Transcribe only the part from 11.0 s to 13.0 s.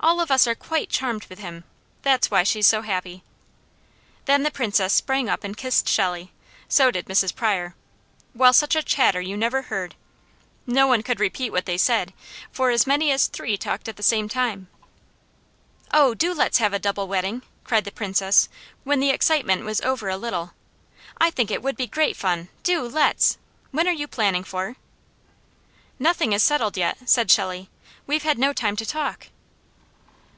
could repeat what they said, for as